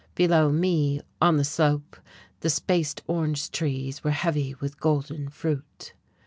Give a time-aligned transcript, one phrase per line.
[0.15, 1.95] Below me, on the slope,
[2.39, 5.93] the spaced orange trees were heavy with golden fruit.